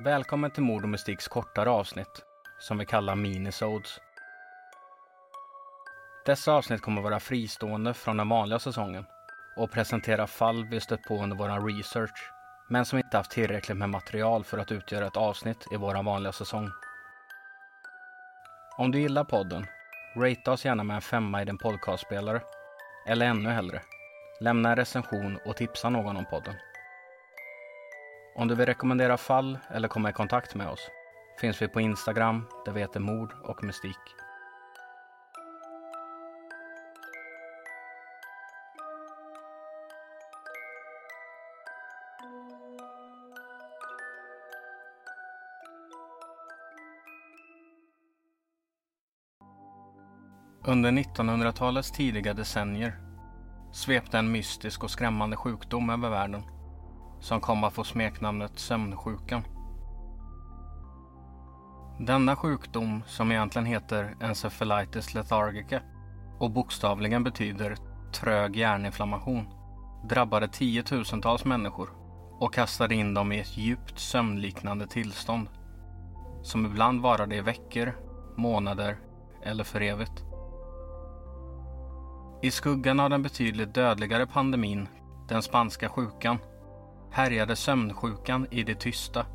[0.00, 2.24] Välkommen till Mord och Mystiks kortare avsnitt,
[2.58, 4.00] som vi kallar minisodes.
[6.26, 9.04] Dessa avsnitt kommer vara fristående från den vanliga säsongen
[9.56, 12.32] och presentera fall vi stött på under vår research,
[12.68, 16.32] men som inte haft tillräckligt med material för att utgöra ett avsnitt i vår vanliga
[16.32, 16.70] säsong.
[18.76, 19.66] Om du gillar podden,
[20.16, 22.40] rate oss gärna med en femma i din podcastspelare.
[23.06, 23.82] Eller ännu hellre,
[24.40, 26.54] lämna en recension och tipsa någon om podden.
[28.38, 30.90] Om du vill rekommendera fall eller komma i kontakt med oss
[31.40, 33.96] finns vi på Instagram där vi heter Mord och Mystik.
[50.64, 52.98] Under 1900-talets tidiga decennier
[53.72, 56.57] svepte en mystisk och skrämmande sjukdom över världen
[57.20, 59.42] som kom att få smeknamnet sömnsjukan.
[62.00, 65.82] Denna sjukdom, som egentligen heter encephalitis lethargica
[66.38, 67.76] och bokstavligen betyder
[68.12, 69.48] trög hjärninflammation,
[70.08, 71.90] drabbade tiotusentals människor
[72.40, 75.48] och kastade in dem i ett djupt sömnliknande tillstånd
[76.42, 77.92] som ibland varade i veckor,
[78.36, 78.98] månader
[79.42, 80.24] eller för evigt.
[82.42, 84.88] I skuggan av den betydligt dödligare pandemin,
[85.28, 86.38] den spanska sjukan,
[87.10, 89.26] härjade sömnsjukan i det tysta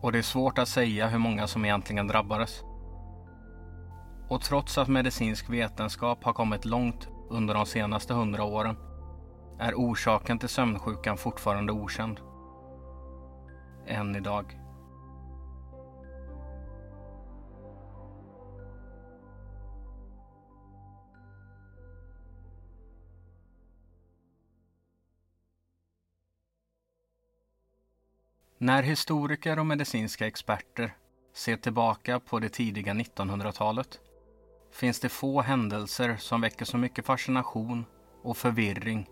[0.00, 2.64] och det är svårt att säga hur många som egentligen drabbades.
[4.28, 8.76] Och trots att medicinsk vetenskap har kommit långt under de senaste hundra åren
[9.58, 12.20] är orsaken till sömnsjukan fortfarande okänd.
[13.86, 14.65] Än idag.
[28.58, 30.96] När historiker och medicinska experter
[31.34, 34.00] ser tillbaka på det tidiga 1900-talet
[34.72, 37.84] finns det få händelser som väcker så mycket fascination
[38.22, 39.08] och förvirring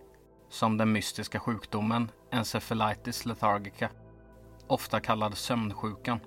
[0.48, 3.90] som den mystiska sjukdomen encephalitis lethargica,
[4.66, 6.20] ofta kallad sömnsjukan.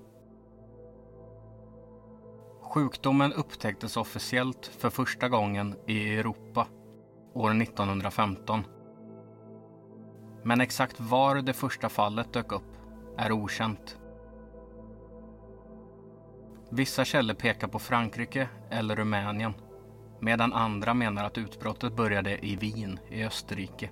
[2.62, 6.66] Sjukdomen upptäcktes officiellt för första gången i Europa
[7.34, 8.64] år 1915.
[10.44, 12.77] Men exakt var det första fallet dök upp
[13.18, 13.98] är okänt.
[16.70, 19.54] Vissa källor pekar på Frankrike eller Rumänien
[20.20, 23.90] medan andra menar att utbrottet började i Wien i Österrike.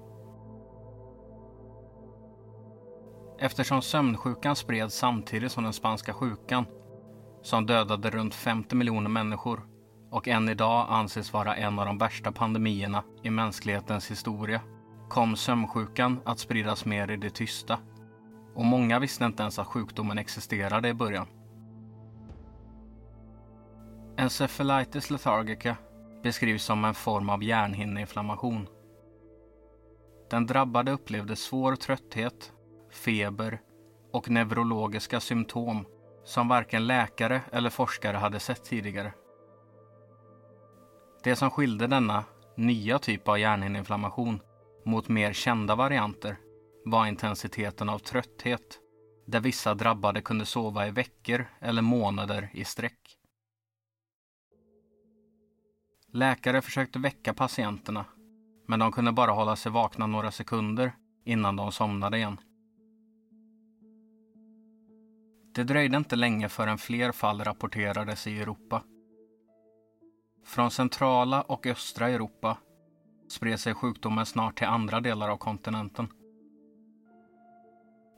[3.39, 6.65] Eftersom sömnsjukan spreds samtidigt som den spanska sjukan
[7.43, 9.67] som dödade runt 50 miljoner människor
[10.11, 14.61] och än idag anses vara en av de värsta pandemierna i mänsklighetens historia
[15.09, 17.79] kom sömnsjukan att spridas mer i det tysta
[18.57, 21.27] och många visste inte ens att sjukdomen existerade i början.
[24.17, 25.77] Encephalitis lethargica
[26.23, 28.69] beskrivs som en form av hjärnhinneinflammation.
[30.31, 32.53] Den drabbade upplevde svår trötthet,
[32.91, 33.61] feber
[34.13, 35.87] och neurologiska symptom
[36.25, 39.13] som varken läkare eller forskare hade sett tidigare.
[41.25, 42.25] Det som skilde denna
[42.57, 44.41] nya typ av hjärnhinneinflammation
[44.85, 46.37] mot mer kända varianter
[46.87, 48.81] var intensiteten av trötthet,
[49.27, 53.19] där vissa drabbade kunde sova i veckor eller månader i sträck.
[56.13, 58.05] Läkare försökte väcka patienterna,
[58.67, 60.93] men de kunde bara hålla sig vakna några sekunder
[61.25, 62.37] innan de somnade igen.
[65.55, 68.83] Det dröjde inte länge förrän fler fall rapporterades i Europa.
[70.45, 72.59] Från centrala och östra Europa
[73.29, 76.09] spred sig sjukdomen snart till andra delar av kontinenten.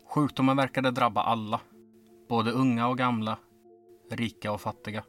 [0.08, 1.60] Sjukdomen verkade drabba alla.
[2.28, 3.38] Både unga och gamla,
[4.10, 5.04] rika och fattiga.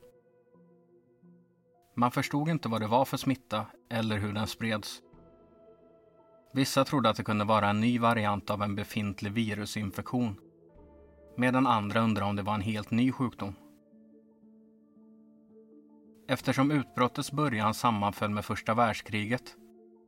[1.96, 5.02] Man förstod inte vad det var för smitta eller hur den spreds.
[6.54, 10.40] Vissa trodde att det kunde vara en ny variant av en befintlig virusinfektion.
[11.38, 13.56] Medan andra undrade om det var en helt ny sjukdom.
[16.28, 19.56] Eftersom utbrottets början sammanföll med första världskriget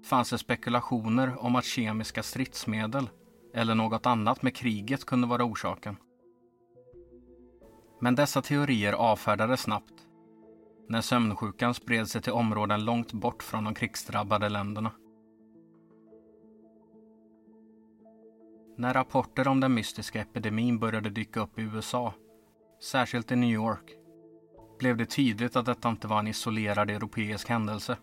[0.05, 3.09] fanns det spekulationer om att kemiska stridsmedel
[3.53, 5.95] eller något annat med kriget kunde vara orsaken.
[8.01, 10.07] Men dessa teorier avfärdades snabbt
[10.89, 14.91] när sömnsjukan spred sig till områden långt bort från de krigsdrabbade länderna.
[18.77, 22.13] När rapporter om den mystiska epidemin började dyka upp i USA,
[22.83, 23.95] särskilt i New York,
[24.79, 27.97] blev det tydligt att detta inte var en isolerad europeisk händelse.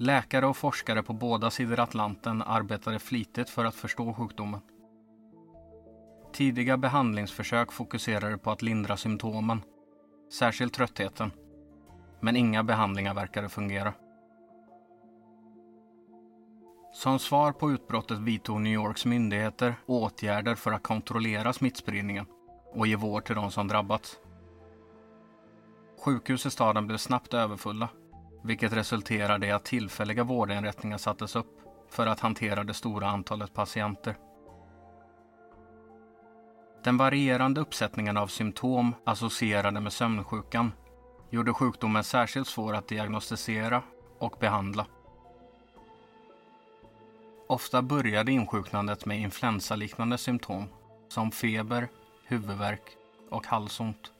[0.00, 4.60] Läkare och forskare på båda sidor Atlanten arbetade flitigt för att förstå sjukdomen.
[6.32, 9.62] Tidiga behandlingsförsök fokuserade på att lindra symptomen,
[10.32, 11.30] särskilt tröttheten.
[12.20, 13.94] Men inga behandlingar verkade fungera.
[16.92, 22.26] Som svar på utbrottet vidtog New Yorks myndigheter åtgärder för att kontrollera smittspridningen
[22.74, 24.18] och ge vård till de som drabbats.
[26.04, 27.88] Sjukhus i staden blev snabbt överfulla,
[28.42, 34.16] vilket resulterade i att tillfälliga vårdinrättningar sattes upp för att hantera det stora antalet patienter.
[36.84, 40.72] Den varierande uppsättningen av symptom associerade med sömnsjukan
[41.30, 43.82] gjorde sjukdomen särskilt svår att diagnostisera
[44.18, 44.86] och behandla.
[47.48, 50.64] Ofta började insjuknandet med influensaliknande symptom
[51.08, 51.88] som feber,
[52.24, 52.82] huvudvärk
[53.30, 54.12] och halsont.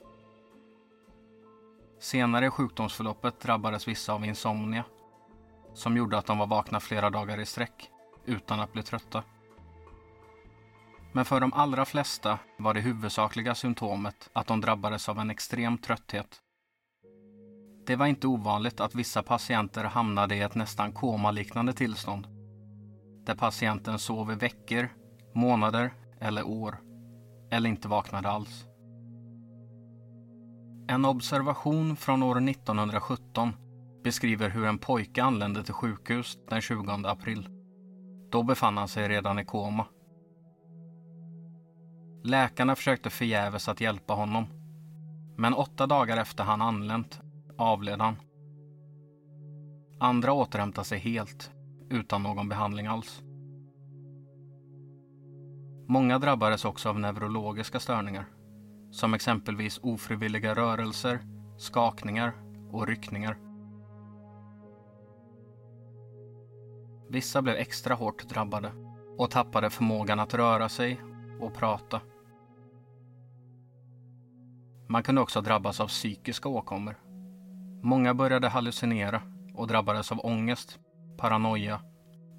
[2.01, 4.85] Senare i sjukdomsförloppet drabbades vissa av insomnia
[5.75, 7.91] som gjorde att de var vakna flera dagar i sträck
[8.25, 9.23] utan att bli trötta.
[11.13, 15.79] Men för de allra flesta var det huvudsakliga symptomet att de drabbades av en extrem
[15.79, 16.43] trötthet.
[17.87, 22.27] Det var inte ovanligt att vissa patienter hamnade i ett nästan komaliknande tillstånd.
[23.27, 24.89] Där patienten sov i veckor,
[25.35, 26.79] månader eller år.
[27.51, 28.68] Eller inte vaknade alls.
[30.91, 33.53] En observation från år 1917
[34.05, 37.49] beskriver hur en pojke anlände till sjukhus den 20 april.
[38.31, 39.87] Då befann han sig redan i koma.
[42.25, 44.47] Läkarna försökte förgäves att hjälpa honom.
[45.37, 47.21] Men åtta dagar efter han anlänt
[47.59, 48.17] avled han.
[50.01, 51.51] Andra återhämtade sig helt,
[51.91, 53.23] utan någon behandling alls.
[55.89, 58.25] Många drabbades också av neurologiska störningar,
[58.91, 61.21] som exempelvis ofrivilliga rörelser,
[61.57, 62.33] skakningar
[62.71, 63.39] och ryckningar.
[67.09, 68.73] Vissa blev extra hårt drabbade
[69.19, 71.01] och tappade förmågan att röra sig
[71.41, 72.01] och prata.
[74.89, 76.99] Man kunde också drabbas av psykiska åkommor.
[77.83, 79.23] Många började hallucinera
[79.55, 80.79] och drabbades av ångest,
[81.17, 81.81] paranoia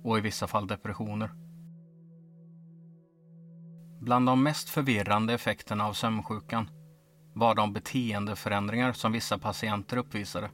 [0.03, 1.38] och i vissa fall depressioner.
[3.99, 6.69] Bland de mest förvirrande effekterna av sömnsjukan
[7.33, 10.49] var de beteendeförändringar som vissa patienter uppvisade.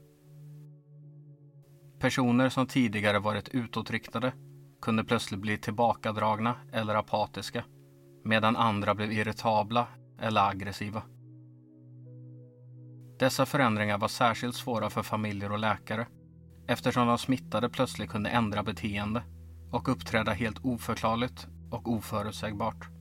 [1.99, 4.33] Personer som tidigare varit utåtriktade
[4.81, 7.63] kunde plötsligt bli tillbakadragna eller apatiska
[8.23, 9.87] medan andra blev irritabla
[10.21, 11.03] eller aggressiva.
[13.19, 16.07] Dessa förändringar var särskilt svåra för familjer och läkare
[16.67, 19.23] eftersom de smittade plötsligt kunde ändra beteende
[19.71, 22.94] och uppträda helt oförklarligt och oförutsägbart.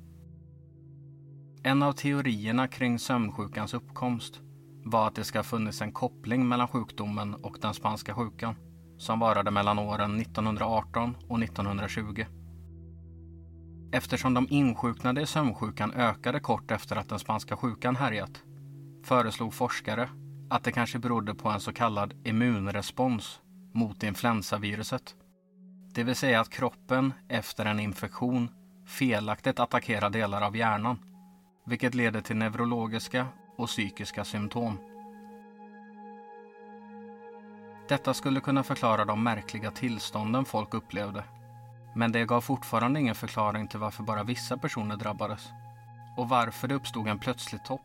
[1.67, 4.41] En av teorierna kring sömnsjukans uppkomst
[4.85, 8.55] var att det ska ha funnits en koppling mellan sjukdomen och den spanska sjukan
[8.99, 12.25] som varade mellan åren 1918 och 1920.
[13.93, 18.43] Eftersom de insjuknade i sömnsjukan ökade kort efter att den spanska sjukan härjat
[19.05, 20.09] föreslog forskare
[20.51, 23.41] att det kanske berodde på en så kallad immunrespons
[23.75, 25.15] mot influensaviruset.
[25.95, 28.49] Det vill säga att kroppen efter en infektion
[28.87, 30.99] felaktigt attackerar delar av hjärnan,
[31.65, 33.27] vilket leder till neurologiska
[33.57, 34.79] och psykiska symptom.
[37.89, 41.25] Detta skulle kunna förklara de märkliga tillstånden folk upplevde.
[41.95, 45.49] Men det gav fortfarande ingen förklaring till varför bara vissa personer drabbades.
[46.17, 47.81] Och varför det uppstod en plötslig topp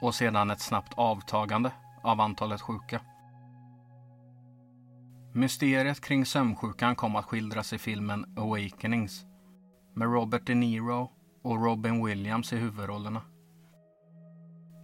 [0.00, 1.70] och sedan ett snabbt avtagande
[2.02, 3.00] av antalet sjuka.
[5.34, 9.24] Mysteriet kring sömnsjukan kom att skildras i filmen Awakenings
[9.94, 11.10] med Robert De Niro
[11.46, 13.22] och Robin Williams i huvudrollerna.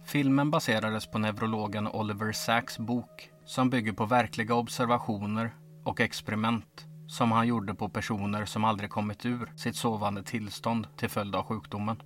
[0.05, 7.31] Filmen baserades på neurologen Oliver Sacks bok som bygger på verkliga observationer och experiment som
[7.31, 12.01] han gjorde på personer som aldrig kommit ur sitt sovande tillstånd till följd av sjukdomen.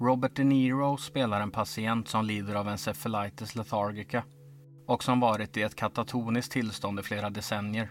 [0.00, 4.24] Robert De Niro spelar en patient som lider av encephalitis lethargica
[4.86, 7.90] och som varit i ett katatoniskt tillstånd i flera decennier.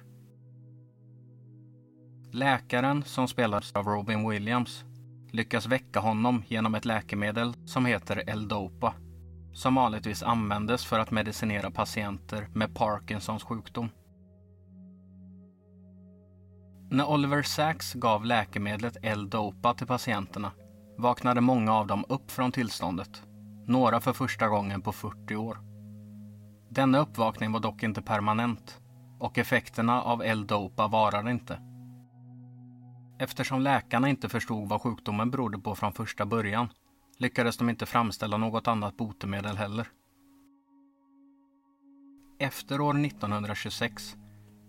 [2.36, 4.84] Läkaren, som spelades av Robin Williams,
[5.32, 8.94] lyckas väcka honom genom ett läkemedel som heter L-Dopa
[9.54, 13.90] som vanligtvis användes för att medicinera patienter med Parkinsons sjukdom.
[16.90, 20.52] När Oliver Sacks gav läkemedlet L-Dopa till patienterna
[20.98, 23.24] vaknade många av dem upp från tillståndet.
[23.68, 25.58] Några för första gången på 40 år.
[26.70, 28.80] Denna uppvakning var dock inte permanent
[29.20, 31.75] och effekterna av L-Dopa varade inte.
[33.18, 36.70] Eftersom läkarna inte förstod vad sjukdomen berodde på från första början
[37.18, 39.88] lyckades de inte framställa något annat botemedel heller.
[42.40, 44.16] Efter år 1926,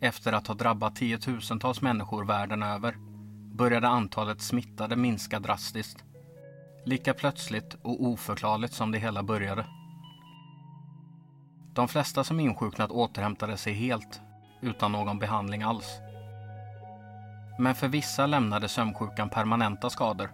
[0.01, 2.97] efter att ha drabbat tiotusentals människor världen över,
[3.55, 6.05] började antalet smittade minska drastiskt.
[6.85, 9.67] Lika plötsligt och oförklarligt som det hela började.
[11.75, 14.21] De flesta som insjuknat återhämtade sig helt
[14.61, 16.01] utan någon behandling alls.
[17.59, 20.31] Men för vissa lämnade sömnsjukan permanenta skador,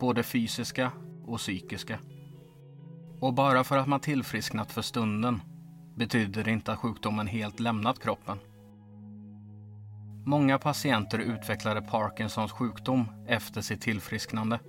[0.00, 0.92] både fysiska
[1.26, 1.98] och psykiska.
[3.20, 5.42] Och bara för att man tillfrisknat för stunden
[5.96, 8.38] betyder det inte att sjukdomen helt lämnat kroppen.
[10.26, 14.60] Många patienter utvecklade Parkinsons sjukdom efter sitt tillfrisknande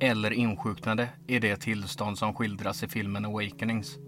[0.00, 3.98] eller insjuknade i det tillstånd som skildras i filmen Awakenings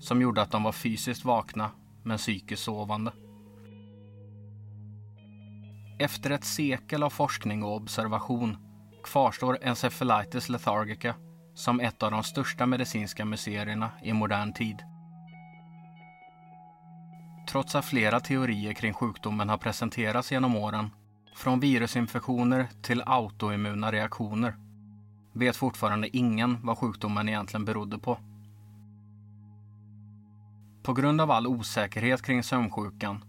[0.00, 1.70] som gjorde att de var fysiskt vakna
[2.02, 3.12] men psykiskt sovande.
[6.00, 8.56] Efter ett sekel av forskning och observation
[9.04, 11.14] kvarstår encephalitis lethargica
[11.54, 14.82] som ett av de största medicinska mysterierna i modern tid.
[17.48, 20.90] Trots att flera teorier kring sjukdomen har presenterats genom åren,
[21.36, 24.54] från virusinfektioner till autoimmuna reaktioner,
[25.32, 28.18] vet fortfarande ingen vad sjukdomen egentligen berodde på.
[30.82, 33.24] På grund av all osäkerhet kring sömnsjukan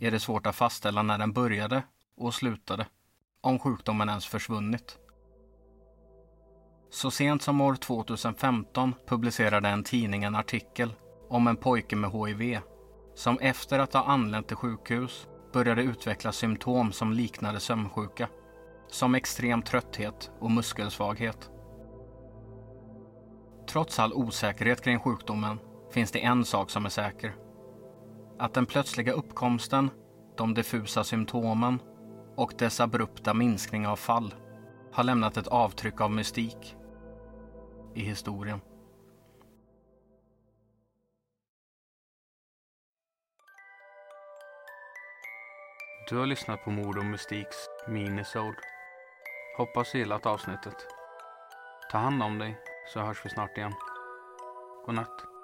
[0.00, 1.82] är det svårt att fastställa när den började
[2.16, 2.86] och slutade,
[3.40, 4.98] om sjukdomen ens försvunnit.
[6.90, 10.94] Så sent som år 2015 publicerade en tidning en artikel
[11.28, 12.60] om en pojke med HIV
[13.14, 18.28] som efter att ha anlänt till sjukhus började utveckla symptom som liknade sömnsjuka.
[18.88, 21.50] Som extrem trötthet och muskelsvaghet.
[23.68, 25.58] Trots all osäkerhet kring sjukdomen
[25.90, 27.34] finns det en sak som är säker.
[28.38, 29.90] Att den plötsliga uppkomsten,
[30.36, 31.78] de diffusa symptomen
[32.36, 34.34] och dess abrupta minskning av fall
[34.92, 36.76] har lämnat ett avtryck av mystik
[37.94, 38.60] i historien.
[46.08, 47.56] Du har lyssnat på Mord och Mystiks
[47.88, 48.56] minisode.
[49.56, 50.86] Hoppas du gillat avsnittet.
[51.90, 52.58] Ta hand om dig
[52.92, 53.72] så hörs vi snart igen.
[54.86, 55.35] God natt.